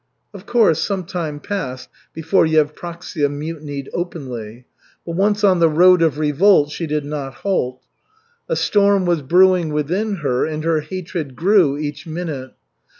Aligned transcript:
Of 0.33 0.47
course, 0.47 0.81
some 0.81 1.03
time 1.03 1.39
passed 1.39 1.87
before 2.11 2.47
Yevpraksia 2.47 3.29
mutinied 3.29 3.87
openly; 3.93 4.65
but 5.05 5.15
once 5.15 5.43
on 5.43 5.59
the 5.59 5.69
road 5.69 6.01
of 6.01 6.17
revolt 6.17 6.71
she 6.71 6.87
did 6.87 7.05
not 7.05 7.35
halt. 7.45 7.83
A 8.49 8.55
storm 8.55 9.05
was 9.05 9.21
brewing 9.21 9.71
within 9.71 10.15
her, 10.25 10.43
and 10.43 10.63
her 10.63 10.81
hatred 10.81 11.35
grew 11.35 11.77
each 11.77 12.07
minute. 12.07 12.53